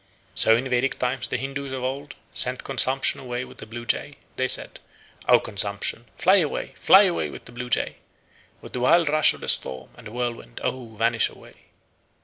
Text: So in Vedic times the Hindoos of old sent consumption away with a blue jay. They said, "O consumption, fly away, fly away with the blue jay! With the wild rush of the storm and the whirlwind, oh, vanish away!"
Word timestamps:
So 0.33 0.55
in 0.55 0.67
Vedic 0.67 0.97
times 0.97 1.27
the 1.27 1.37
Hindoos 1.37 1.71
of 1.71 1.83
old 1.83 2.15
sent 2.33 2.63
consumption 2.63 3.19
away 3.19 3.45
with 3.45 3.61
a 3.61 3.67
blue 3.67 3.85
jay. 3.85 4.15
They 4.35 4.47
said, 4.47 4.79
"O 5.29 5.39
consumption, 5.39 6.05
fly 6.17 6.37
away, 6.37 6.73
fly 6.75 7.03
away 7.03 7.29
with 7.29 7.45
the 7.45 7.51
blue 7.51 7.69
jay! 7.69 7.97
With 8.61 8.73
the 8.73 8.79
wild 8.79 9.09
rush 9.09 9.35
of 9.35 9.41
the 9.41 9.47
storm 9.47 9.91
and 9.95 10.07
the 10.07 10.11
whirlwind, 10.11 10.59
oh, 10.63 10.95
vanish 10.95 11.29
away!" 11.29 11.53